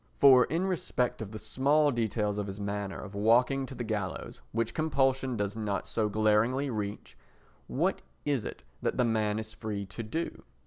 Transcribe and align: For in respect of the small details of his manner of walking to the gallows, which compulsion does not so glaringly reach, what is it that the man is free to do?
For 0.17 0.45
in 0.45 0.65
respect 0.65 1.21
of 1.21 1.31
the 1.31 1.37
small 1.37 1.91
details 1.91 2.39
of 2.39 2.47
his 2.47 2.59
manner 2.59 2.99
of 2.99 3.13
walking 3.13 3.67
to 3.67 3.75
the 3.75 3.83
gallows, 3.83 4.41
which 4.51 4.73
compulsion 4.73 5.37
does 5.37 5.55
not 5.55 5.87
so 5.87 6.09
glaringly 6.09 6.71
reach, 6.71 7.15
what 7.67 8.01
is 8.25 8.43
it 8.43 8.63
that 8.81 8.97
the 8.97 9.05
man 9.05 9.37
is 9.37 9.53
free 9.53 9.85
to 9.85 10.01
do? 10.01 10.43